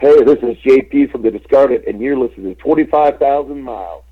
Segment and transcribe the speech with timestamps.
[0.00, 4.02] Hey, this is JP from the Discarded, and you're listening to 25,000 Miles.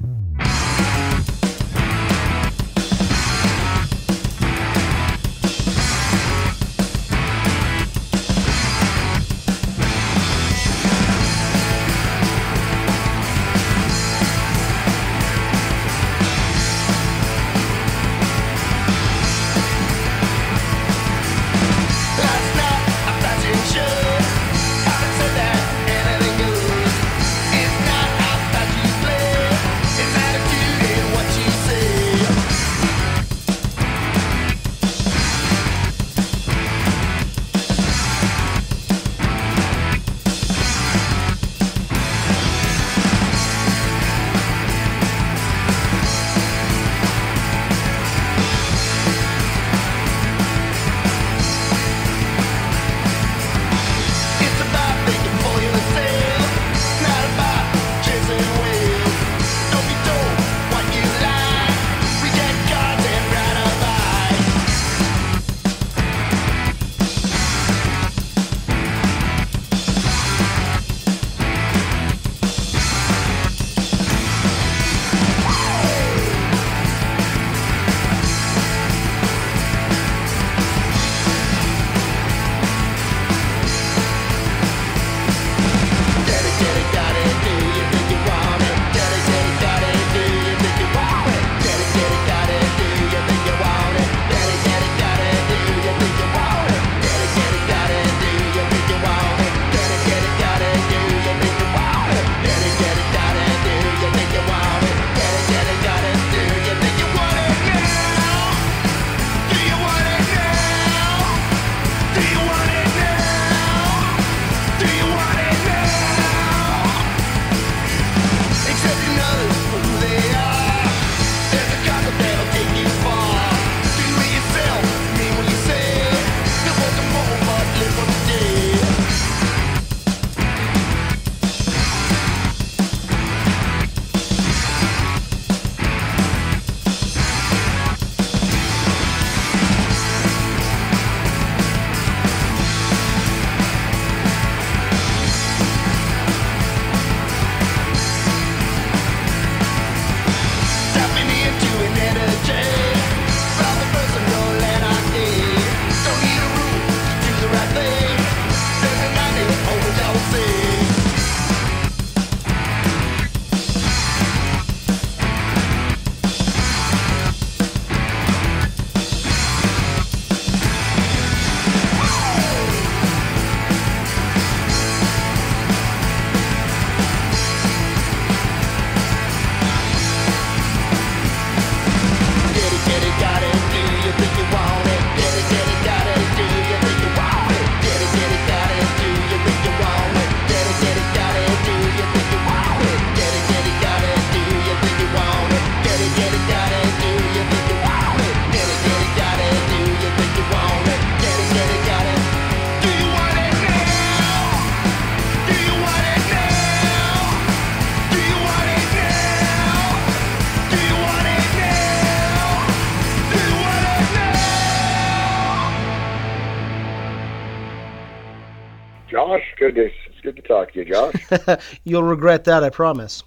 [220.78, 221.60] You, Josh.
[221.84, 223.22] You'll regret that, I promise.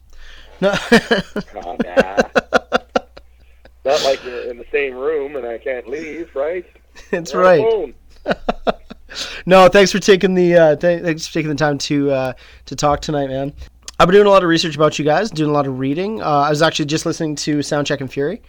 [0.59, 2.17] No, oh, nah.
[3.83, 6.65] Not like you're in the same room and I can't leave, right?
[7.11, 7.95] that's We're right.
[9.45, 12.33] No, thanks for taking the uh, th- thanks for taking the time to uh,
[12.65, 13.53] to talk tonight, man.
[13.99, 16.21] I've been doing a lot of research about you guys, doing a lot of reading.
[16.21, 18.41] Uh, I was actually just listening to Soundcheck and Fury.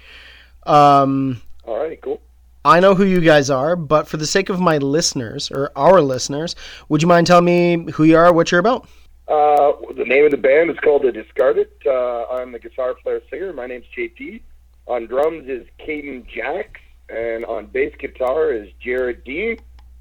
[0.64, 2.20] Um, All right, cool.
[2.64, 6.00] I know who you guys are, but for the sake of my listeners or our
[6.00, 6.54] listeners,
[6.88, 8.88] would you mind telling me who you are, what you're about?
[9.28, 11.68] Uh, the name of the band is called The Discarded.
[11.86, 13.53] Uh, I'm the guitar player singer.
[13.53, 14.42] My name's JP.
[14.86, 19.58] On drums is Caden Jacks, and on bass guitar is Jared Dean.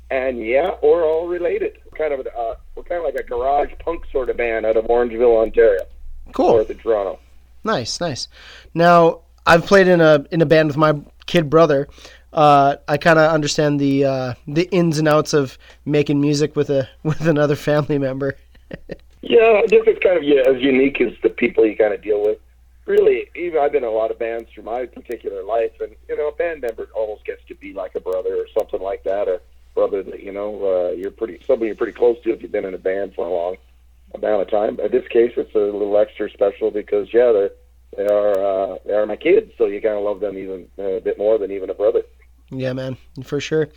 [0.09, 1.77] And yeah, we're all related.
[1.97, 4.75] Kind of, a, uh, we're kind of like a garage punk sort of band out
[4.75, 5.81] of Orangeville, Ontario,
[6.33, 6.49] Cool.
[6.55, 7.19] north of Toronto.
[7.63, 8.27] Nice, nice.
[8.73, 11.87] Now, I've played in a in a band with my kid brother.
[12.33, 16.69] Uh, I kind of understand the uh, the ins and outs of making music with
[16.69, 18.37] a with another family member.
[19.23, 22.01] Yeah, I guess it's kind of yeah, as unique as the people you kind of
[22.01, 22.39] deal with.
[22.87, 26.17] Really, even I've been in a lot of bands through my particular life, and you
[26.17, 29.27] know, a band member almost gets to be like a brother or something like that,
[29.27, 29.39] or
[29.75, 32.65] brother that you know uh, you're pretty somebody you're pretty close to if you've been
[32.65, 33.57] in a band for a long.
[34.15, 34.79] amount of time.
[34.79, 37.51] In this case, it's a little extra special because yeah, they're
[37.95, 40.83] they are uh, they are my kids, so you kind of love them even uh,
[40.83, 42.03] a bit more than even a brother.
[42.51, 43.69] Yeah, man, for sure.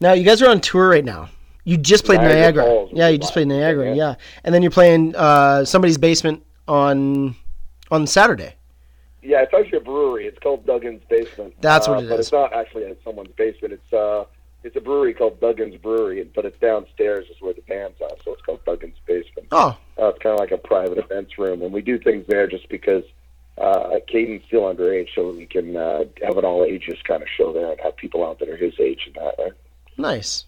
[0.00, 1.30] Now you guys are on tour right now.
[1.64, 2.64] You just played Niagara Niagara.
[2.64, 3.94] Falls yeah, you just played Niagara.
[3.94, 4.14] Yeah.
[4.44, 7.34] and then you're playing uh, somebody's basement on
[7.90, 8.54] on Saturday.
[9.22, 10.26] Yeah, it's actually a brewery.
[10.26, 11.54] It's called Duggan's Basement.
[11.60, 12.26] That's uh, what it but is.
[12.26, 13.74] it's not actually in someone's basement.
[13.74, 14.24] It's uh,
[14.64, 18.32] it's a brewery called Duggan's Brewery, but it's downstairs is where the band's at, so
[18.32, 19.48] it's called Duggan's Basement.
[19.52, 22.46] Oh, Uh, it's kind of like a private events room, and we do things there
[22.46, 23.04] just because
[23.60, 27.52] uh, Caden's still underage, so we can uh, have an all ages kind of show
[27.52, 29.34] there and have people out that are his age and that.
[29.38, 29.52] Right?
[29.96, 30.44] nice.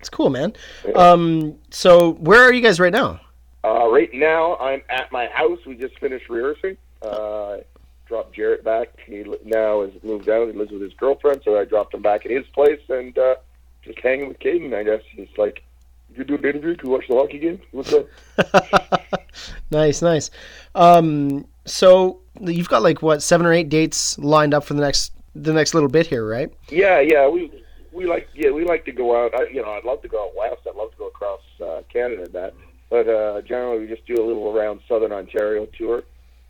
[0.00, 0.52] It's cool, man.
[0.96, 3.20] Um, so where are you guys right now?
[3.64, 5.60] Uh, right now, I'm at my house.
[5.64, 6.76] We just finished rehearsing.
[7.00, 7.58] Uh,
[8.06, 8.88] dropped Jarrett back.
[9.06, 10.48] He now has moved out.
[10.48, 13.36] He lives with his girlfriend, so I dropped him back at his place and uh,
[13.84, 14.74] just hanging with Caden.
[14.74, 15.62] I guess he's like,
[16.16, 16.76] "You do an interview?
[16.76, 17.60] Can you watch the hockey game?
[17.70, 19.20] What's up?"
[19.70, 20.30] nice, nice.
[20.74, 25.12] Um, so you've got like what seven or eight dates lined up for the next
[25.34, 26.52] the next little bit here, right?
[26.68, 27.28] Yeah, yeah.
[27.28, 27.52] We
[27.92, 29.34] we like yeah we like to go out.
[29.34, 30.62] I, you know, I'd love to go out west.
[30.68, 32.54] I'd love to go across uh, Canada that.
[32.90, 36.02] But uh, generally, we just do a little around Southern Ontario tour.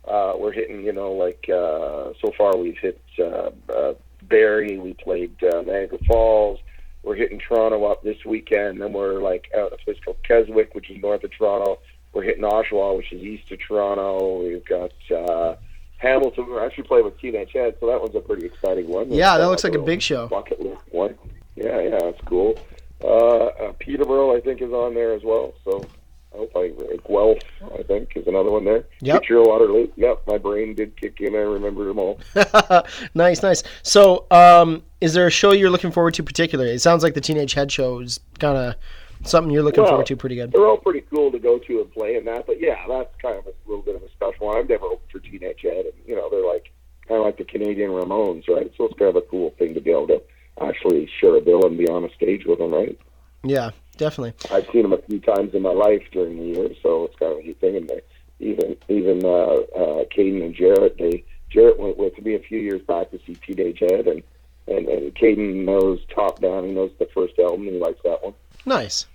[0.05, 3.93] Uh, we're hitting, you know, like uh, so far we've hit uh, uh,
[4.23, 4.77] Barrie.
[4.77, 6.59] We played uh, Niagara Falls.
[7.03, 8.81] We're hitting Toronto up this weekend.
[8.81, 11.79] Then we're like out at a place called Keswick, which is north of Toronto.
[12.13, 14.43] We're hitting Oshawa, which is east of Toronto.
[14.43, 15.55] We've got uh,
[15.97, 16.47] Hamilton.
[16.47, 19.11] We're actually playing with Teenage Head, so that one's a pretty exciting one.
[19.11, 20.27] Yeah, that looks like a big show.
[20.27, 21.15] Bucket list one.
[21.55, 22.57] Yeah, yeah, that's cool.
[23.03, 25.53] Uh, uh, Peterborough, I think, is on there as well.
[25.65, 25.85] So
[26.33, 26.69] I hope I
[27.07, 27.39] Guelph,
[27.79, 28.85] I think, is another one there.
[29.01, 29.21] Yep.
[29.21, 29.87] Kitchener, Waterloo.
[29.97, 31.35] Yep, my brain did kick in.
[31.35, 32.19] I remember them all.
[33.13, 33.63] nice, nice.
[33.83, 36.71] So, um, is there a show you're looking forward to particularly?
[36.71, 38.75] It sounds like the Teenage Head show is kind of
[39.23, 40.51] something you're looking Well, forward to pretty good.
[40.51, 42.45] They're all pretty cool to go to and play in that.
[42.45, 44.57] But yeah, that's kind of a little bit of a special one.
[44.57, 46.71] I've never opened for Teenage Head, and you know they're like
[47.07, 48.71] kind of like the Canadian Ramones, right?
[48.77, 50.21] So it's kind of a cool thing to be able to
[50.61, 52.97] actually share a bill and be on a stage with them, right?
[53.43, 54.33] Yeah, definitely.
[54.55, 57.33] I've seen them a few times in my life during the year, so it's kind
[57.33, 57.75] of a neat thing.
[57.75, 58.01] And they,
[58.39, 62.81] even even uh, uh, Caden and Jarrett, they Jarrett went with me a few years
[62.81, 64.23] back to see Teenage Head, and
[64.67, 66.65] and and Caden knows Top Down.
[66.65, 68.33] He knows the first album, and he likes that one.
[68.65, 69.07] Nice.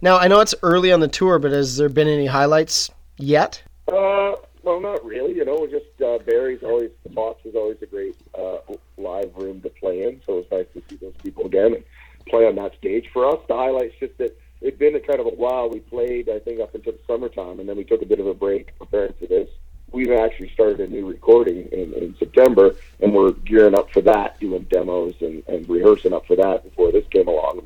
[0.00, 3.62] Now, I know it's early on the tour, but has there been any highlights yet?
[3.88, 5.34] Uh, well, not really.
[5.34, 8.58] You know, just uh, Barrie's always the box is always a great uh,
[8.96, 11.84] live room to play in, so it's nice to see those people again and
[12.26, 13.08] play on that stage.
[13.12, 15.68] For us, the highlight's just that it'd been a kind of a while.
[15.70, 18.26] We played, I think, up until the summertime, and then we took a bit of
[18.26, 19.48] a break preparing for this.
[19.92, 24.38] We've actually started a new recording in, in September, and we're gearing up for that,
[24.38, 27.59] doing demos and, and rehearsing up for that before this came along.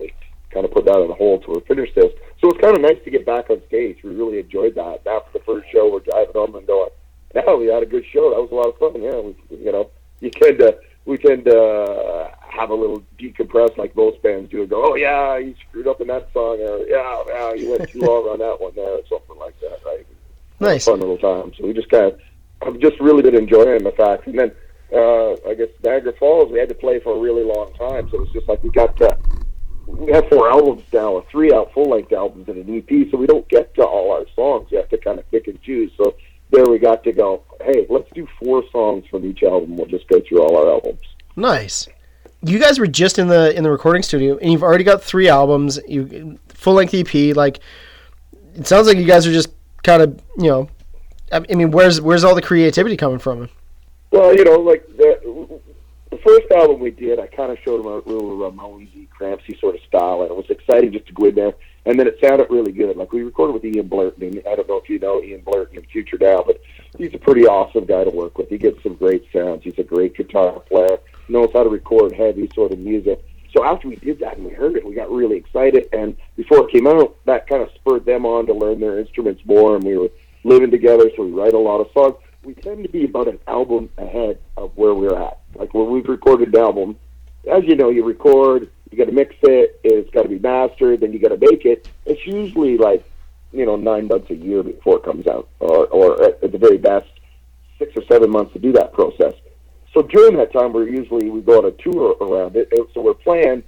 [0.55, 2.13] Kind of put that on hold till we finish this.
[2.41, 3.99] So it's kind of nice to get back on stage.
[4.03, 5.07] We really enjoyed that.
[5.07, 6.91] After the first show, we're driving home and going,
[7.35, 8.31] "Yeah, we had a good show.
[8.31, 9.03] That was a lot of fun.
[9.03, 9.35] Yeah, we,
[9.65, 9.91] you know,
[10.21, 14.61] you tend to we tend to uh, have a little decompress like most bands do
[14.61, 17.91] and go, "Oh yeah, you screwed up in that song," or "Yeah, yeah, you went
[17.91, 20.07] too long on that one there," or something like that, right?
[20.61, 20.85] Nice.
[20.85, 21.53] fun little time.
[21.59, 22.21] So we just kind of,
[22.63, 24.27] I've just really been enjoying the fact.
[24.27, 24.53] And then,
[24.93, 28.09] uh, I guess Niagara Falls, we had to play for a really long time.
[28.11, 29.19] So it's just like we got to,
[29.87, 33.11] we have four albums now, or three out full length albums and an EP.
[33.11, 34.71] So we don't get to all our songs.
[34.71, 35.93] You have to kind of pick and choose.
[35.97, 36.17] So
[36.51, 37.43] there we got to go.
[37.63, 39.77] Hey, let's do four songs from each album.
[39.77, 41.01] We'll just go through all our albums.
[41.37, 41.89] Nice.
[42.43, 45.29] You guys were just in the in the recording studio, and you've already got three
[45.29, 45.79] albums.
[45.89, 47.35] You full length EP.
[47.35, 47.61] Like,
[48.55, 49.49] it sounds like you guys are just
[49.83, 50.69] kind of you know.
[51.33, 53.49] I mean, where's where's all the creativity coming from?
[54.11, 55.19] Well, you know, like the
[56.25, 59.83] first album we did, I kind of showed him a little Ramonesy, Crampsy sort of
[59.83, 61.55] style, and it was exciting just to go in there.
[61.87, 62.97] And then it sounded really good.
[62.97, 64.23] Like we recorded with Ian Blurton.
[64.23, 66.61] and I don't know if you know Ian Blurton in Future Now, but
[66.97, 68.49] he's a pretty awesome guy to work with.
[68.49, 69.63] He gets some great sounds.
[69.65, 70.99] He's a great guitar player.
[71.29, 73.23] Knows how to record heavy sort of music.
[73.55, 75.89] So after we did that and we heard it, we got really excited.
[75.93, 79.43] And before it came out, that kind of spurred them on to learn their instruments
[79.45, 79.77] more.
[79.77, 80.11] And we were
[80.43, 82.17] living together, so we write a lot of songs.
[82.45, 85.41] We tend to be about an album ahead of where we're at.
[85.55, 86.97] Like when we've recorded an album,
[87.51, 91.01] as you know, you record, you got to mix it, it's got to be mastered,
[91.01, 91.89] then you got to make it.
[92.05, 93.05] It's usually like,
[93.53, 96.59] you know, nine months a year before it comes out, or, or at, at the
[96.59, 97.09] very best,
[97.79, 99.35] six or seven months to do that process.
[99.95, 103.15] So during that time, we're usually we go on a tour around it, so we're
[103.15, 103.63] playing.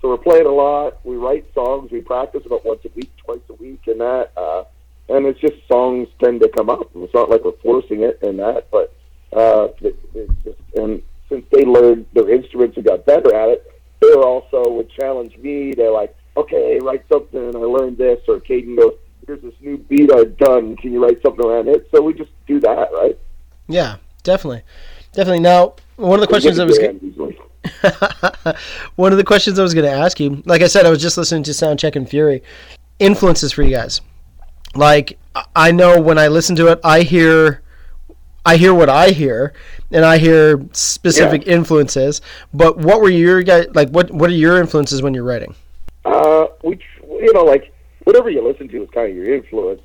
[0.00, 1.04] So we're playing a lot.
[1.04, 1.90] We write songs.
[1.90, 4.30] We practice about once a week, twice a week, and that.
[4.36, 4.64] Uh,
[5.12, 6.90] and it's just songs tend to come up.
[6.94, 8.94] It's not like we're forcing it and that, but
[9.32, 13.66] uh, it, it's just and since they learned their instruments and got better at it,
[14.00, 15.72] they also would challenge me.
[15.72, 17.54] They're like, okay, write something.
[17.54, 18.94] I learned this, or Caden goes,
[19.26, 20.76] here's this new beat I've done.
[20.76, 21.88] Can you write something around it?
[21.94, 23.18] So we just do that, right?
[23.68, 24.62] Yeah, definitely,
[25.12, 25.40] definitely.
[25.40, 27.36] Now, one of the questions I was the
[28.96, 31.00] one of the questions I was going to ask you, like I said, I was
[31.00, 32.42] just listening to Soundcheck and Fury.
[32.98, 34.00] Influences for you guys,
[34.74, 35.18] like
[35.54, 37.62] I- know when I listen to it, I hear,
[38.44, 39.52] I hear what I hear,
[39.90, 42.20] and I hear specific influences.
[42.52, 43.88] But what were your guys like?
[43.90, 45.54] What What are your influences when you're writing?
[46.04, 47.72] Uh, we, you know, like
[48.04, 49.80] whatever you listen to is kind of your influence.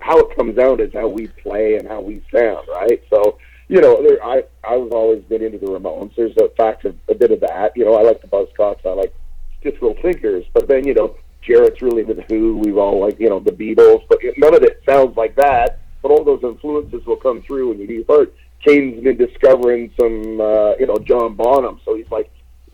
[0.00, 3.02] How it comes out is how we play and how we sound, right?
[3.10, 6.14] So, you know, there, I I've always been into the Ramones.
[6.16, 7.76] There's a fact of a bit of that.
[7.76, 8.84] You know, I like the Buzzcocks.
[8.86, 9.14] I like
[9.62, 10.44] just Little Thinkers.
[10.54, 11.16] But then, you know,
[11.48, 12.58] Jarrett's really the Who.
[12.58, 14.04] We've all like, you know, the Beatles.
[14.08, 15.80] But none of it sounds like that.
[16.02, 18.34] But all those influences will come through when you do your part.
[18.64, 21.80] Kane's been discovering some, uh, you know, John Bonham.
[21.84, 22.30] So he's like,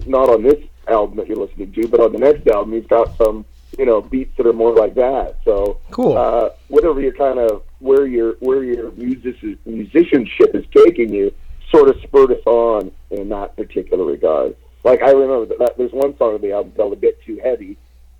[0.07, 3.17] not on this album that you're listening to, but on the next album, he's got
[3.17, 3.45] some,
[3.79, 5.39] you know, beats that are more like that.
[5.45, 6.19] So, Cool.
[6.19, 11.33] uh, whatever you kind of where your where your music, musicianship is taking you,
[11.71, 14.57] sort of spurred us on in that particular regard.
[14.85, 17.41] Like I remember that, that there's one song on the album called "A Bit Too
[17.43, 17.77] Heavy."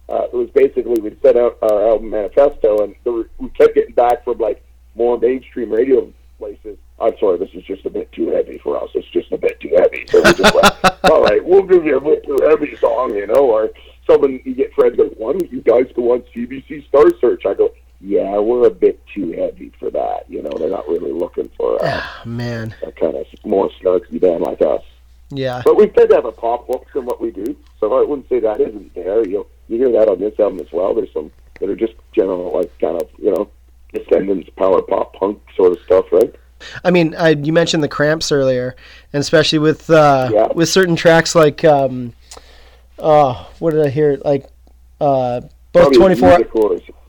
[0.09, 3.95] Uh, it was basically we set out our album manifesto, and were, we kept getting
[3.95, 4.63] back from like
[4.95, 6.77] more mainstream radio places.
[7.01, 8.91] I'm sorry, this is just a bit too heavy for us.
[8.95, 10.07] It's just a bit too heavy.
[10.09, 10.75] So we just went,
[11.11, 13.71] all right, we'll give you a bit too heavy song, you know, or
[14.07, 17.47] someone you get friends go, why don't you guys go on CBC Star Search?
[17.47, 20.25] I go, yeah, we're a bit too heavy for that.
[20.29, 24.43] You know, they're not really looking for uh, Man, a kind of more snarky band
[24.43, 24.83] like us.
[25.31, 28.05] yeah, But we tend to have a pop hook in what we do, so I
[28.07, 29.27] wouldn't say that isn't there.
[29.27, 30.95] You you hear that on this album as well.
[30.95, 31.31] There's some
[31.61, 33.51] that are just general, like kind of you know,
[33.93, 36.35] Descendents, power pop, punk sort of stuff, right?
[36.83, 38.75] I mean, I, you mentioned the Cramps earlier,
[39.13, 40.49] and especially with uh, Yeah.
[40.55, 42.13] with certain tracks like, um,
[42.99, 44.19] oh, what did I hear?
[44.25, 44.47] Like,
[45.01, 45.43] uh,
[45.73, 46.39] both twenty four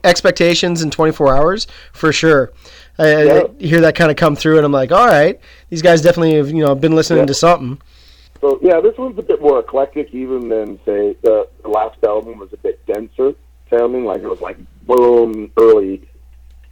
[0.04, 2.52] expectations and twenty four hours for sure.
[2.98, 3.42] I, Yeah.
[3.60, 6.34] I hear that kind of come through, and I'm like, all right, these guys definitely
[6.36, 7.26] have you know been listening Yeah.
[7.26, 7.80] to something.
[8.40, 12.38] So yeah, this one's a bit more eclectic even than say the, the last album
[12.38, 13.34] was a bit denser
[13.70, 16.08] sounding, like it was like boom early,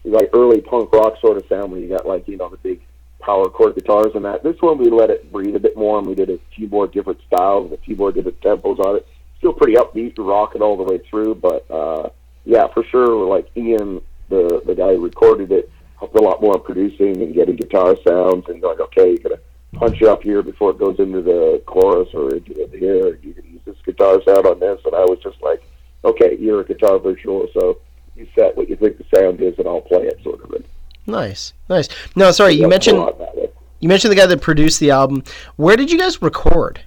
[0.05, 2.81] like early punk rock sort of sound where you got like you know the big
[3.21, 4.43] power chord guitars and that.
[4.43, 7.21] This one we let it breathe a bit more and we did a keyboard different
[7.27, 9.07] styles, the keyboard different tempos on it.
[9.39, 12.11] Still pretty upbeat, rocking all the way through, but uh,
[12.45, 16.59] yeah, for sure, like Ian, the the guy who recorded it, helped a lot more
[16.59, 19.41] producing and getting guitar sounds and going, okay, you gotta
[19.75, 23.19] punch it up here before it goes into the chorus or into the here.
[23.23, 25.63] You can use this guitar sound on this, and I was just like,
[26.05, 27.51] okay, you're a guitar virtuoso.
[27.59, 27.79] So
[28.15, 30.65] you set what you think the sound is, and I'll play it, sort of.
[31.07, 31.89] Nice, nice.
[32.17, 33.51] No, sorry, you mentioned a lot that way.
[33.81, 35.23] you mentioned the guy that produced the album.
[35.57, 36.81] Where did you guys record?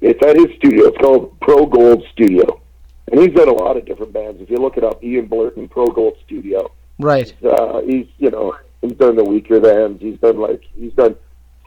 [0.00, 0.86] It's at his studio.
[0.86, 2.60] It's called Pro Gold Studio,
[3.10, 4.40] and he's done a lot of different bands.
[4.40, 6.72] If you look it up, Ian Blurton Pro Gold Studio.
[6.98, 7.34] Right.
[7.44, 11.16] uh, he's you know he's done the weaker than he's done like he's done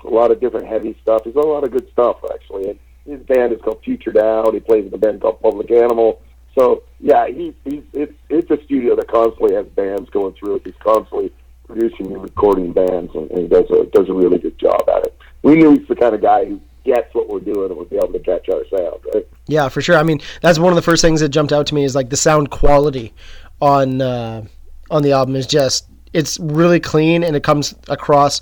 [0.04, 1.24] a lot of different heavy stuff.
[1.24, 2.70] He's done a lot of good stuff actually.
[2.70, 4.52] And his band is called Future Now.
[4.52, 6.22] He plays in a band called Public Animal.
[6.58, 10.62] So yeah, he's he's it's it's a studio that constantly has bands going through it.
[10.66, 11.32] He's constantly
[11.68, 15.18] producing and recording bands, and, and does a does a really good job at it.
[15.44, 17.98] We knew he's the kind of guy who gets what we're doing and would be
[17.98, 19.02] able to catch our sound.
[19.14, 19.28] Right?
[19.48, 19.98] Yeah, for sure.
[19.98, 22.10] I mean, that's one of the first things that jumped out to me is like
[22.10, 23.14] the sound quality
[23.60, 24.46] on uh,
[24.90, 28.40] on the album is just it's really clean and it comes across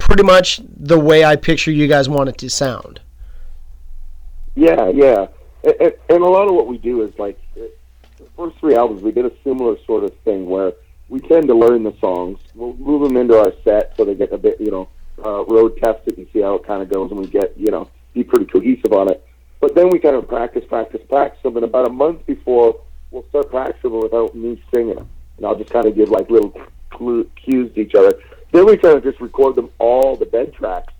[0.00, 3.00] pretty much the way I picture you guys want it to sound.
[4.56, 5.28] Yeah, yeah,
[5.62, 7.62] and, and, a lot of what we do is like uh,
[8.18, 9.02] the first three albums.
[9.02, 10.72] We did a similar sort of thing where
[11.08, 14.32] we tend to learn the songs, we'll move them into our set so they get
[14.32, 14.88] a bit, you know,
[15.24, 17.90] uh, road tested and see how it kind of goes, and we get, you know,
[18.14, 19.24] be pretty cohesive on it.
[19.60, 22.80] But then we kind of practice, practice, practice them, and about a month before
[23.10, 26.54] we'll start practicing without me singing them, and I'll just kind of give like little
[27.36, 28.18] cues to each other.
[28.52, 30.92] Then we kind of just record them all the bed tracks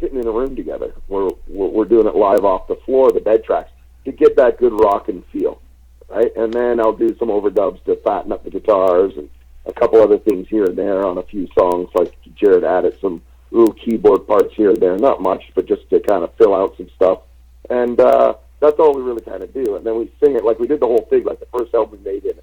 [0.00, 0.94] sitting in a room together.
[1.08, 3.70] We're, we're doing it live off the floor, the bed tracks,
[4.04, 5.60] to get that good rockin' feel,
[6.08, 6.34] right?
[6.36, 9.28] And then I'll do some overdubs to fatten up the guitars and
[9.66, 11.88] a couple other things here and there on a few songs.
[11.94, 16.00] Like Jared added some little keyboard parts here and there, not much, but just to
[16.00, 17.20] kind of fill out some stuff.
[17.68, 19.76] And uh, that's all we really kind of do.
[19.76, 21.98] And then we sing it like we did the whole thing, like the first album
[22.02, 22.38] we made in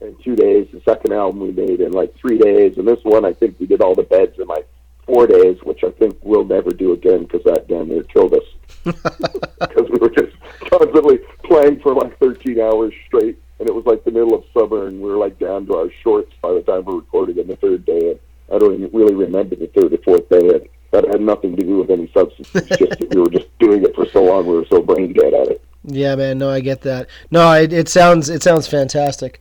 [0.00, 0.68] in two days.
[0.72, 3.66] The second album we made in like three days, and this one I think we
[3.66, 4.68] did all the beds in like
[5.06, 8.44] four days, which I think we'll never do again because that damn near killed us.
[9.60, 10.34] Because we were just
[10.70, 14.86] constantly playing for like 13 hours straight, and it was like the middle of summer,
[14.86, 17.56] and we were like down to our shorts by the time we recorded on the
[17.56, 18.10] third day.
[18.10, 18.18] And
[18.52, 20.48] I don't even really remember the third or fourth day.
[20.48, 22.48] And that had nothing to do with any substance.
[22.54, 24.46] It's just that we were just doing it for so long.
[24.46, 25.64] We were so brain dead at it.
[25.84, 26.38] Yeah, man.
[26.38, 27.08] No, I get that.
[27.30, 29.40] No, it, it sounds it sounds fantastic.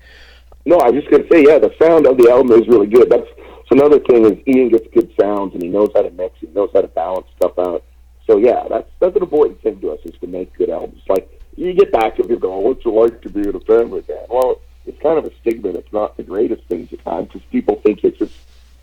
[0.69, 3.09] No, I was just gonna say, yeah, the sound of the album is really good.
[3.09, 6.37] That's, that's another thing is Ian gets good sounds and he knows how to mix,
[6.39, 7.83] he knows how to balance stuff out.
[8.27, 11.01] So yeah, that's that's an important thing to us is to make good albums.
[11.09, 13.59] Like you get back to people going, oh, "What's it like to be in a
[13.61, 15.69] family band?" Well, it's kind of a stigma.
[15.69, 18.35] It's not the greatest thing to time because people think it's just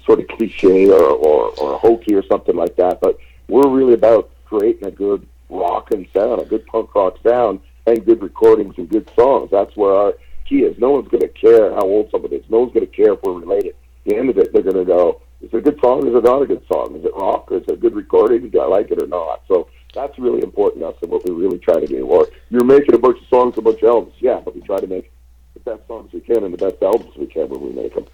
[0.04, 3.00] sort of cliche or, or or hokey or something like that.
[3.00, 3.16] But
[3.46, 8.04] we're really about creating a good rock and sound, a good punk rock sound, and
[8.04, 9.52] good recordings and good songs.
[9.52, 10.14] That's where our
[10.54, 10.78] is.
[10.78, 12.50] No one's going to care how old somebody is.
[12.50, 13.74] No one's going to care if we're related.
[13.74, 16.06] At the end of it, they're going to go, is it a good song?
[16.06, 16.96] Is it not a good song?
[16.96, 17.50] Is it rock?
[17.50, 18.48] Or is it a good recording?
[18.48, 19.42] Do I like it or not?
[19.48, 22.06] So that's really important to us and what we really try to do.
[22.06, 24.14] Or you're making a bunch of songs, a bunch of albums.
[24.20, 25.12] Yeah, but we try to make
[25.54, 28.06] the best songs we can and the best albums we can when we make them.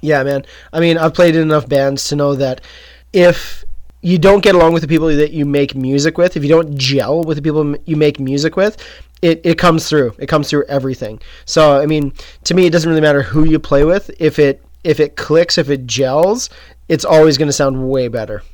[0.00, 0.44] Yeah, man.
[0.72, 2.60] I mean, I've played in enough bands to know that
[3.12, 3.64] if
[4.06, 6.78] you don't get along with the people that you make music with, if you don't
[6.78, 8.76] gel with the people you make music with,
[9.20, 10.14] it, it comes through.
[10.20, 11.18] It comes through everything.
[11.44, 12.12] So, I mean,
[12.44, 14.08] to me, it doesn't really matter who you play with.
[14.20, 16.50] If it if it clicks, if it gels,
[16.88, 18.44] it's always going to sound way better.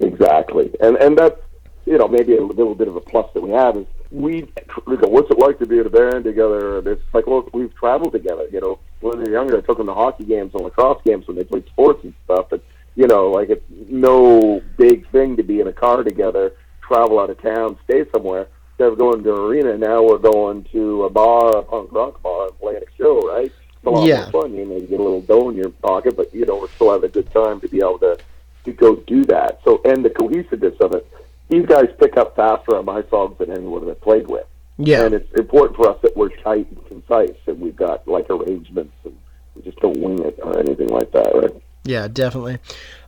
[0.00, 1.40] Exactly, and and that's
[1.86, 4.50] you know maybe a little bit of a plus that we have is we
[4.84, 6.78] what's it like to be in a band together?
[6.90, 8.48] It's like well we've traveled together.
[8.50, 11.28] You know, when they were younger, I took them to hockey games and lacrosse games
[11.28, 12.50] when they played sports and stuff.
[12.50, 12.60] And
[12.98, 16.52] you know, like it's no big thing to be in a car together,
[16.82, 18.48] travel out of town, stay somewhere.
[18.72, 22.20] Instead of going to an arena, now we're going to a bar, a punk rock
[22.22, 23.52] bar, and playing a show, right?
[23.76, 24.28] It's a lot Yeah.
[24.32, 24.54] more fun.
[24.56, 27.08] You maybe get a little dough in your pocket, but you know, we're still having
[27.08, 28.18] a good time to be able to
[28.64, 29.60] to go do that.
[29.64, 31.06] So, and the cohesiveness of it.
[31.48, 34.44] These guys pick up faster on my songs than anyone I've played with.
[34.76, 35.04] Yeah.
[35.04, 38.92] And it's important for us that we're tight and concise and we've got like arrangements
[39.04, 39.16] and
[39.54, 41.62] we just don't wing it or anything like that, right?
[41.88, 42.58] Yeah, definitely.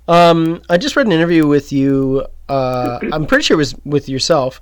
[0.08, 2.26] Um, I just read an interview with you.
[2.48, 4.58] Uh, I'm pretty sure it was with yourself.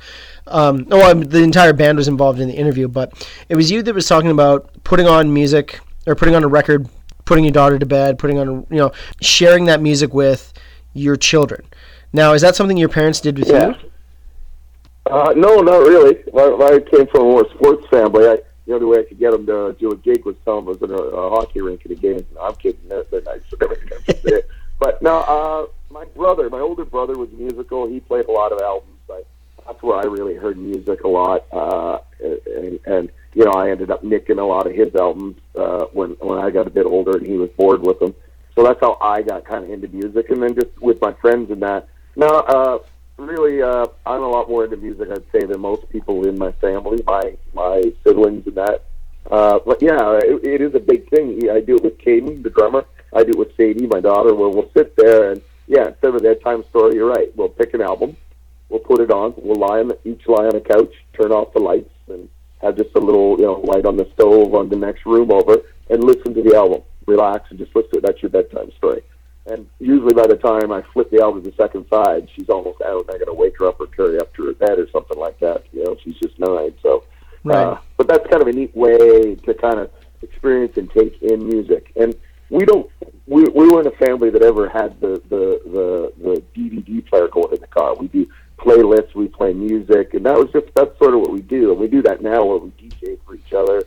[0.49, 3.13] Um, oh, the entire band was involved in the interview, but
[3.49, 6.89] it was you that was talking about putting on music or putting on a record,
[7.27, 10.53] putting your daughter to bed, putting on, you know, sharing that music with
[10.95, 11.65] your children.
[12.13, 13.69] Now, is that something your parents did with Yeah.
[13.69, 13.75] you?
[15.07, 16.19] Uh, no, not really.
[16.37, 18.26] I, I came from a more sports family.
[18.26, 20.67] I, the only way I could get them to do a gig was tell them
[20.67, 22.25] was in a, a hockey rink at a game.
[22.35, 22.87] No, I'm kidding.
[22.87, 23.41] They're, they're nice.
[24.78, 27.89] but no, uh, my brother, my older brother, was musical.
[27.89, 28.99] He played a lot of albums.
[29.11, 29.23] I,
[29.67, 31.47] that's where I really heard music a lot.
[31.50, 35.87] Uh, and, and you know, I ended up nicking a lot of his albums uh,
[35.95, 38.15] when when I got a bit older, and he was bored with them.
[38.54, 40.28] So that's how I got kind of into music.
[40.28, 41.89] And then just with my friends and that.
[42.17, 42.78] Now, uh,
[43.19, 46.52] really, uh, I'm a lot more into music, I'd say, than most people in my
[46.52, 48.85] family, my my siblings and that.
[49.31, 51.50] Uh, but yeah, it, it is a big thing.
[51.50, 52.87] I do it with Caden, the drummer.
[53.13, 56.15] I do it with Sadie, my daughter, where we'll sit there and yeah, instead of
[56.17, 57.35] a bedtime story, you're right.
[57.37, 58.17] We'll pick an album,
[58.71, 61.61] we'll put it on, we'll lie on each lie on a couch, turn off the
[61.61, 62.28] lights, and
[62.63, 65.59] have just a little you know light on the stove on the next room over,
[65.91, 66.83] and listen to the album.
[67.07, 68.02] Relax and just listen to it.
[68.02, 69.02] That's your bedtime story.
[69.50, 72.80] And usually by the time I flip the album to the second side, she's almost
[72.82, 73.06] out.
[73.06, 74.89] and I got to wake her up or carry her up to her bed or
[74.91, 75.65] something like that.
[75.73, 76.75] You know, she's just nine.
[76.82, 77.04] So,
[77.45, 77.65] Right.
[77.65, 79.91] uh, but that's kind of a neat way to kind of
[80.23, 81.93] experience and take in music.
[81.97, 82.15] And
[82.50, 82.91] we don't.
[83.26, 87.52] We, we weren't a family that ever had the the the, the DVD player going
[87.54, 87.95] in the car.
[87.95, 88.26] We do
[88.58, 89.15] playlists.
[89.15, 91.71] We play music, and that was just that's sort of what we do.
[91.71, 93.82] And we do that now where we DJ for each other,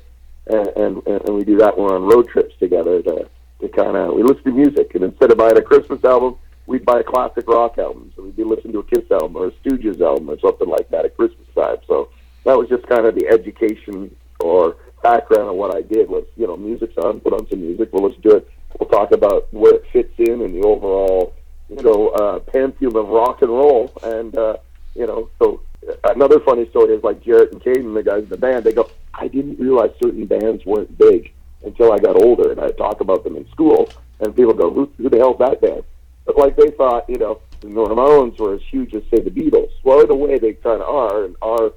[0.48, 3.28] and and, and we do that when we're on road trips together to
[3.62, 4.96] to kind of we listen to music.
[4.96, 8.12] And instead of buying a Christmas album, we'd buy a classic rock album.
[8.16, 10.90] So we'd be listening to a Kiss album or a Stooges album or something like
[10.90, 11.78] that at Christmas time.
[11.88, 12.10] So
[12.46, 16.48] that was just kind of the education or background of what I did was, you
[16.48, 18.50] know, music's on, put on some music, we'll listen to it.
[18.80, 21.34] We'll talk about where it fits in and the overall,
[21.70, 23.92] you know, uh, pantheon of rock and roll.
[24.04, 24.58] And, uh,
[24.96, 25.62] you know, so
[26.04, 28.90] another funny story is like Jarrett and Caden, the guys in the band, they go,
[29.14, 33.24] I didn't realize certain bands weren't big until I got older and I talk about
[33.24, 33.90] them in school.
[34.20, 35.84] And people go, who, who the hell's that band?
[36.26, 39.72] But like they thought, you know, the Ramones were as huge as, say, the Beatles.
[39.84, 41.74] Well, in a way, they kind of are, and are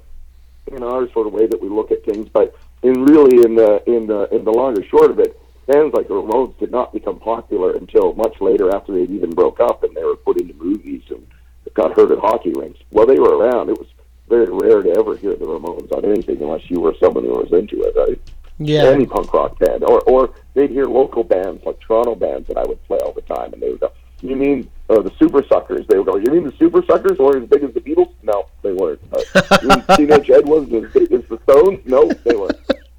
[0.71, 2.27] in our sort of way that we look at things.
[2.29, 5.93] But in really, in the in the in the long and short of it, bands
[5.93, 9.83] like the Ramones did not become popular until much later after they'd even broke up
[9.83, 11.25] and they were put into movies and
[11.73, 12.79] got heard at hockey rinks.
[12.91, 13.69] Well, they were around.
[13.69, 13.87] It was
[14.29, 17.51] very rare to ever hear the Ramones on anything unless you were someone who was
[17.51, 18.19] into it, right?
[18.57, 18.83] Yeah.
[18.85, 22.63] Any punk rock band, or or they'd hear local bands like Toronto bands that I
[22.63, 23.91] would play all the time, and they would go,
[24.21, 27.43] "You mean uh, the Super Suckers?" They would go, "You mean the Super Suckers weren't
[27.43, 29.01] as big as the Beatles?" No, they weren't.
[29.11, 31.79] Uh, you mean Teenage Head wasn't as big as the Stones?
[31.85, 32.57] No, they weren't.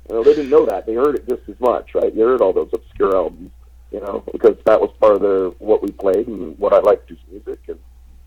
[0.09, 0.85] You know, they didn't know that.
[0.87, 2.15] They heard it just as much, right?
[2.15, 3.51] You heard all those obscure albums,
[3.91, 7.11] you know, because that was part of their what we played and what I liked
[7.11, 7.79] as music and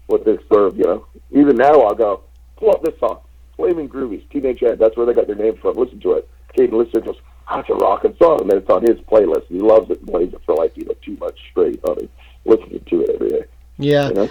[0.08, 1.06] what they sort of, you know.
[1.32, 2.24] Even now, I'll go
[2.58, 3.20] pull up this song,
[3.56, 4.80] Flaming Groovies, Teenage Head.
[4.80, 5.78] That's where they got their name from.
[5.78, 6.30] Listen to it.
[6.58, 7.18] Caden listens, goes,
[7.50, 8.42] that's a rocking song.
[8.42, 9.50] And then it's on his playlist.
[9.50, 11.80] And he loves it and plays it for like, you know, two months straight.
[11.84, 12.10] On it,
[12.46, 13.46] listening to it every day.
[13.78, 14.10] Yeah.
[14.10, 14.30] You know?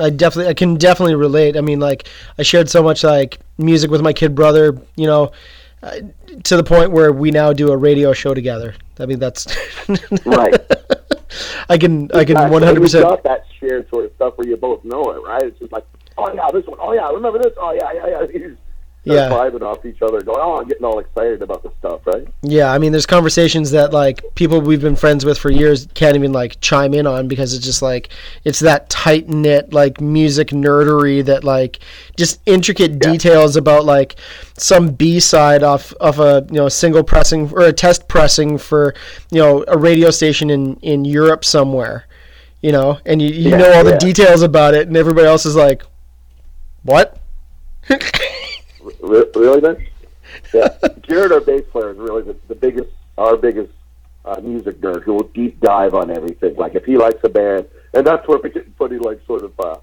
[0.00, 1.56] I definitely I can definitely relate.
[1.56, 2.08] I mean, like
[2.38, 5.32] I shared so much like music with my kid brother, you know,
[5.82, 5.96] uh,
[6.44, 8.74] to the point where we now do a radio show together.
[8.98, 9.46] I mean, that's
[10.26, 10.54] Right.
[11.68, 14.56] I can I can one hundred percent got that shared sort of stuff where you
[14.56, 15.42] both know it, right?
[15.42, 15.86] It's just like,
[16.18, 16.78] oh yeah, this one.
[16.80, 17.52] Oh yeah, remember this?
[17.56, 18.48] Oh yeah, yeah, yeah.
[19.04, 19.30] Yeah.
[19.30, 22.28] vibing off each other, going, oh, I'm getting all excited about this stuff, right?
[22.42, 26.16] Yeah, I mean, there's conversations that like people we've been friends with for years can't
[26.16, 28.10] even like chime in on because it's just like
[28.44, 31.78] it's that tight knit like music nerdery that like
[32.16, 34.16] just intricate details about like
[34.58, 38.94] some B side off of a you know single pressing or a test pressing for
[39.30, 42.04] you know a radio station in in Europe somewhere.
[42.62, 43.98] you know, and you, you Yeah, know all the yeah.
[43.98, 45.82] details about it, and everybody else is like,
[46.82, 47.16] "What?"
[49.02, 49.86] Re- really, man?
[50.54, 50.68] Yeah.
[51.08, 53.72] Jared, our bass player, is really the, the biggest, our biggest
[54.24, 56.54] uh, music nerd who will deep dive on everything.
[56.54, 59.58] Like if he likes a band, and that's where we get funny, like sort of.
[59.58, 59.76] Uh,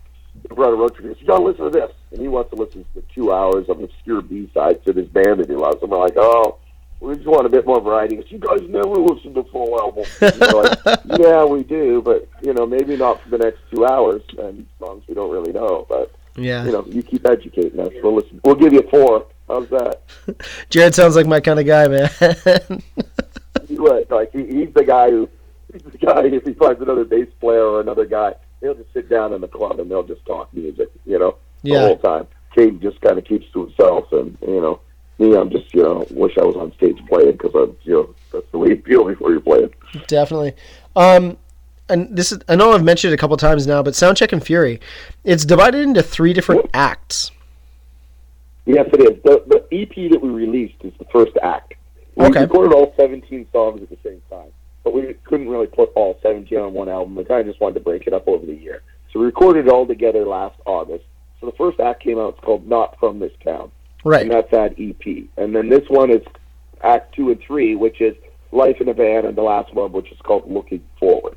[0.49, 1.07] Brother road trip.
[1.07, 3.67] He goes, You gotta listen to this, and he wants to listen to two hours
[3.69, 5.81] of obscure B sides to this band that he loves.
[5.81, 6.57] And we're like, Oh,
[6.99, 8.15] we just want a bit more variety.
[8.15, 10.07] Goes, You guys never listen to full albums.
[10.21, 14.65] Like, yeah, we do, but you know, maybe not for the next two hours, and
[14.79, 15.85] songs we don't really know.
[15.89, 17.91] But Yeah, you know, you keep educating us.
[18.01, 18.39] We'll listen.
[18.43, 19.25] We'll give you four.
[19.47, 20.01] How's that?
[20.69, 22.09] Jared sounds like my kind of guy, man.
[23.67, 24.09] He would.
[24.09, 25.27] Like he, he's the guy who
[25.73, 29.09] he's the guy if he finds another bass player or another guy, he'll just sit
[29.09, 31.79] down in the club and they'll just talk music, you know, the Yeah.
[31.79, 32.27] whole time.
[32.55, 34.79] Kate just kind of keeps to himself, and you know,
[35.19, 38.15] me, I'm just you know, wish I was on stage playing because I'm you know
[38.31, 39.73] that's the way you feel before you're playing.
[40.07, 40.53] Definitely.
[40.95, 41.37] Um,
[41.89, 44.43] and this is I know I've mentioned it a couple times now, but Soundcheck and
[44.43, 44.79] Fury,
[45.23, 47.31] it's divided into three different acts.
[48.65, 49.23] Yes, it is.
[49.23, 51.73] The, the EP that we released is the first act.
[52.15, 52.41] We Okay.
[52.41, 54.49] recorded all 17 songs at the same time,
[54.83, 57.15] but we couldn't really put all 17 on one album.
[57.15, 58.81] We kind of just wanted to break it up over the year.
[59.13, 61.05] So we recorded it all together last August.
[61.39, 62.33] So the first act came out.
[62.35, 63.71] It's called Not From This Town.
[64.03, 64.23] Right.
[64.23, 65.27] And that's that EP.
[65.37, 66.21] And then this one is
[66.83, 68.15] Act Two and Three, which is
[68.51, 71.35] Life in a Van, and the last one, which is called Looking Forward.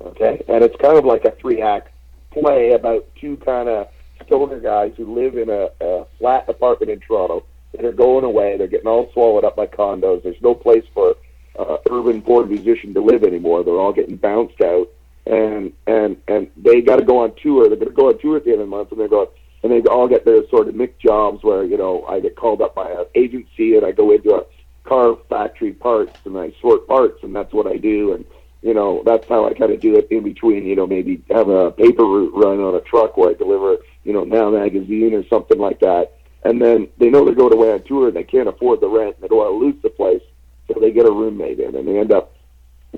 [0.00, 1.90] Okay, and it's kind of like a three act
[2.32, 3.88] play about two kind of
[4.26, 8.56] stoner guys who live in a, a flat apartment in Toronto that are going away.
[8.56, 10.22] They're getting all swallowed up by condos.
[10.22, 11.14] There's no place for
[11.58, 13.62] uh, urban born musician to live anymore.
[13.62, 14.88] They're all getting bounced out,
[15.26, 17.68] and and and they got to go on tour.
[17.68, 19.28] They're going to go on tour at the end of the month, and they're going
[19.64, 22.60] and they all get their sort of mixed jobs where you know I get called
[22.60, 24.44] up by an agency and I go into a
[24.84, 28.24] car factory parts and I sort parts and that's what I do and
[28.64, 31.48] you know that's how I kind of do it in between you know maybe have
[31.48, 35.24] a paper route run on a truck where I deliver you know Now magazine or
[35.28, 36.12] something like that.
[36.44, 39.16] And then they know they're going away on tour and they can't afford the rent
[39.16, 40.22] and they don't want to lose the place
[40.66, 42.34] so they get a roommate in and they end up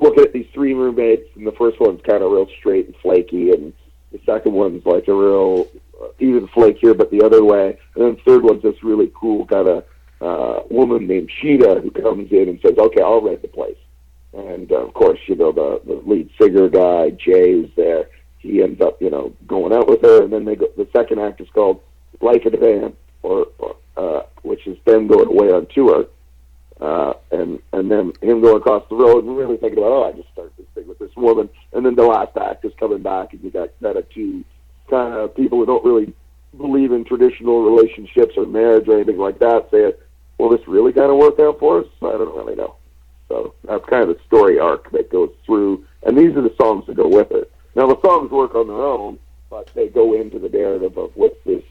[0.01, 3.51] looking at these three roommates and the first one's kind of real straight and flaky
[3.51, 3.73] and
[4.13, 5.69] the second one's like a real
[6.01, 7.79] uh, even flakier but the other way.
[7.95, 9.85] And then the third one's this really cool kind of
[10.21, 13.77] uh, woman named Sheeta who comes in and says okay I'll rent the place
[14.37, 18.63] and uh, of course you know the, the lead singer guy Jay is there he
[18.63, 21.41] ends up you know going out with her and then they go the second act
[21.41, 21.81] is called
[22.21, 26.07] Life in a Van or, or uh, which is them going away on tour
[26.81, 30.13] uh, and and then him going across the road and really thinking about, oh, I
[30.13, 33.33] just started this thing with this woman, and then the last act is coming back,
[33.33, 34.45] and you got kind of two
[34.91, 36.13] kind of people who don't really
[36.57, 39.93] believe in traditional relationships or marriage or anything like that, saying,
[40.39, 41.87] well, this really kind of worked out for us.
[42.03, 42.77] I don't really know.
[43.29, 46.87] So that's kind of the story arc that goes through, and these are the songs
[46.87, 47.51] that go with it.
[47.75, 49.19] Now the songs work on their own,
[49.51, 51.63] but they go into the narrative of what's this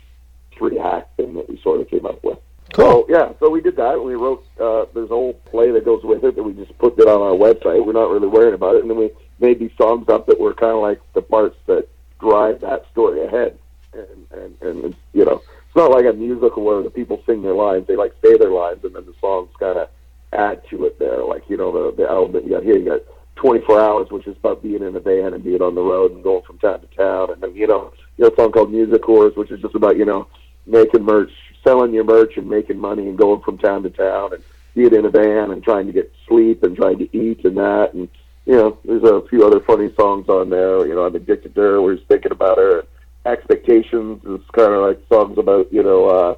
[0.58, 2.40] three act thing that we sort of came up with.
[2.74, 2.86] Cool.
[2.86, 4.04] So yeah, so we did that.
[4.04, 7.00] We wrote uh, there's a whole play that goes with it that we just put
[7.00, 7.86] it on our website.
[7.86, 10.54] We're not really worried about it, and then we made these songs up that were
[10.54, 11.88] kind of like the parts that
[12.20, 13.58] drive that story ahead.
[13.94, 17.42] And and and it's, you know, it's not like a musical where the people sing
[17.42, 19.90] their lines; they like say their lines, and then the songs kind of
[20.36, 21.00] add to it.
[21.00, 23.02] There, like you know, the the that you got here, you got
[23.36, 26.24] 24 hours, which is about being in a van and being on the road and
[26.24, 29.02] going from town to town, and then you know, you know, a song called Music
[29.04, 30.28] Whores, which is just about you know
[30.66, 31.32] making merch,
[31.64, 34.44] selling your merch, and making money, and going from town to town, and
[34.74, 37.94] being in a van and trying to get sleep and trying to eat and that,
[37.94, 38.10] and
[38.46, 40.86] you know, there's a few other funny songs on there.
[40.86, 41.82] You know, I'm addicted to her.
[41.82, 42.84] We're just thinking about her.
[43.26, 46.36] Expectations is kind of like songs about you know, uh,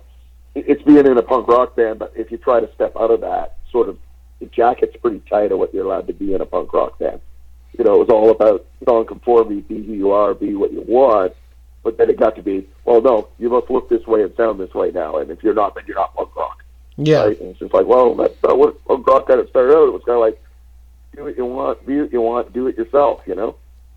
[0.56, 3.22] it's being in a punk rock band, but if you try to step out of
[3.22, 3.97] that sort of
[4.39, 7.21] the jacket's pretty tight of what you're allowed to be in a punk rock band.
[7.77, 11.34] You know, it was all about non-conformity, be who you are, be what you want.
[11.84, 14.60] But then it got to be, well, no, you must look this way and sound
[14.60, 16.63] this way now, and if you're not, then you're not punk rock.
[16.97, 17.25] Yeah.
[17.25, 17.39] Right?
[17.39, 19.88] And it's just like, well, that's not what punk rock kind of started out.
[19.88, 20.43] It was kind of like,
[21.15, 23.21] do what you want, be what you want, do it yourself.
[23.25, 23.56] You know.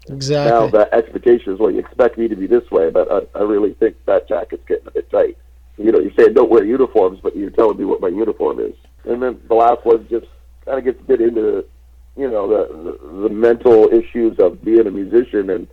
[0.09, 0.51] Exactly.
[0.51, 3.43] Now that expectation is, well, you expect me to be this way, but I, I
[3.43, 5.37] really think that jacket's getting a bit tight.
[5.77, 8.75] You know, you say don't wear uniforms, but you're telling me what my uniform is.
[9.05, 10.27] And then the last one just
[10.65, 11.65] kind of gets bit into,
[12.17, 15.67] you know, the, the the mental issues of being a musician and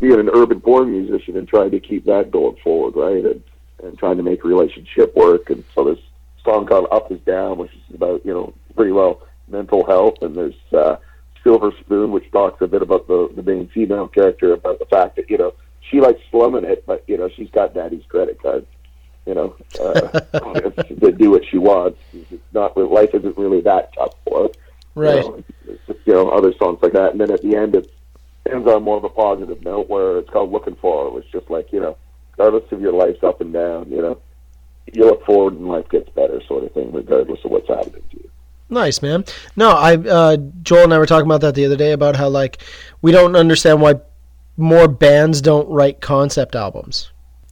[0.00, 3.24] being an urban born musician and trying to keep that going forward, right?
[3.24, 3.42] And
[3.82, 5.50] and trying to make relationship work.
[5.50, 5.98] And so this
[6.44, 10.18] song called Up Is Down, which is about, you know, pretty well mental health.
[10.22, 10.96] And there's uh,
[11.42, 15.16] Silver Spoon, which talks a bit about the, the main female character, about the fact
[15.16, 15.52] that, you know,
[15.90, 18.64] she likes slumming it, but, you know, she's got daddy's credit card.
[19.26, 20.00] You know, uh,
[20.70, 21.98] to do what she wants.
[22.12, 24.48] It's not life isn't really that tough for her.
[24.94, 25.16] Right.
[25.16, 27.12] You know, it's just, you know, other songs like that.
[27.12, 27.92] And then at the end, it
[28.50, 31.22] ends on more of a positive note where it's called Looking Forward.
[31.22, 31.96] It's just like, you know,
[32.32, 34.18] regardless of your life's up and down, you know,
[34.92, 38.16] you look forward and life gets better sort of thing, regardless of what's happening to
[38.16, 38.30] you.
[38.68, 39.24] Nice, man.
[39.54, 42.28] No, I uh, Joel and I were talking about that the other day about how
[42.28, 42.58] like
[43.02, 43.96] we don't understand why
[44.56, 47.10] more bands don't write concept albums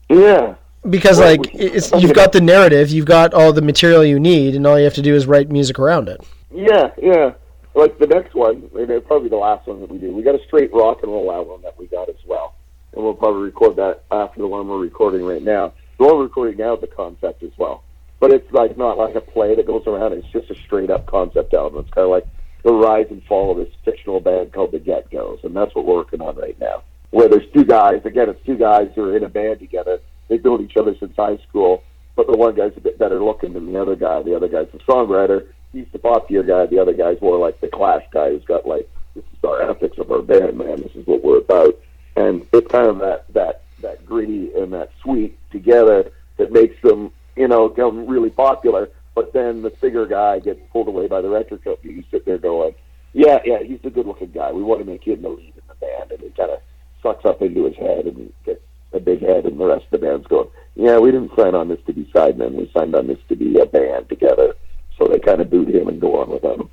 [0.09, 0.55] Yeah.
[0.89, 4.19] Because Well, like we- it's you've got the narrative, you've got all the material you
[4.19, 6.21] need, and all you have to do is write music around it.
[6.53, 7.33] Yeah, yeah.
[7.73, 10.11] Like the next one, and it's probably the last one that we do.
[10.13, 12.55] We got a straight rock and roll album that we got as well,
[12.93, 15.73] and we'll probably record that after the one we're recording right now.
[15.97, 17.83] The one we're recording now is a concept as well,
[18.19, 20.13] but it's like not like a play that goes around.
[20.13, 21.79] It's just a straight up concept album.
[21.81, 22.25] It's kind of like
[22.63, 25.85] the rise and fall of this fictional band called the Get Goes, and that's what
[25.85, 26.83] we're working on right now.
[27.11, 28.01] Where there's two guys.
[28.03, 29.99] Again, it's two guys who are in a band together.
[30.31, 31.83] They build each other since high school,
[32.15, 34.21] but the one guy's a bit better looking than the other guy.
[34.21, 35.47] The other guy's a songwriter.
[35.73, 36.67] He's the popular guy.
[36.67, 39.97] The other guy's more like the Clash guy who's got like, this is our ethics
[39.97, 40.83] of our band, man.
[40.83, 41.77] This is what we're about.
[42.15, 47.11] And it's kind of that that that gritty and that sweet together that makes them,
[47.35, 48.87] you know, become really popular.
[49.13, 51.95] But then the bigger guy gets pulled away by the record company.
[51.95, 52.73] You sit there going,
[53.11, 54.53] yeah, yeah, he's the good-looking guy.
[54.53, 56.61] We want to make him the lead in the band, and it kind of
[57.03, 58.61] sucks up into his head and gets
[58.93, 61.67] a big head, and the rest of the band's going, yeah, we didn't sign on
[61.67, 62.53] this to be sidemen.
[62.53, 64.55] We signed on this to be a band together.
[64.97, 66.69] So they kind of boot him and go on without him.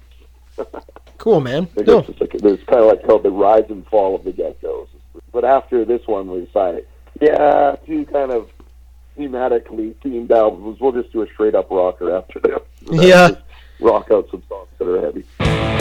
[1.19, 1.69] Cool, man.
[1.77, 4.57] No, it's like kind of like called the rise and fall of the get.
[5.33, 6.87] But after this one, we decided,
[7.21, 8.49] yeah, two kind of
[9.17, 10.81] thematically themed albums.
[10.81, 12.65] We'll just do a straight up rocker after that.
[12.91, 13.31] Yeah.
[13.81, 15.78] Rock out some songs that are heavy.